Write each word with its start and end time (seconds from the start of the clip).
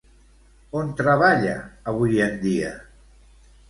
On 0.79 0.89
treballa 1.03 1.53
avui 1.95 2.27
en 2.33 2.37
dia? 2.49 2.77